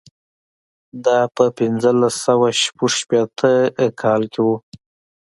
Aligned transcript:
دا 1.05 1.19
په 1.35 1.43
پنځلس 1.57 2.15
سوه 2.25 2.47
شپږ 2.61 2.91
شپېته 2.99 3.51
کال 4.01 4.21
کې 4.33 4.41
و. 4.45 4.47